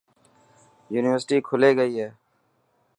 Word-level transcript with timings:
يونيورسٽي 0.93 1.37
کلي 1.47 1.71
گئي 1.79 1.91
هي. 2.01 2.09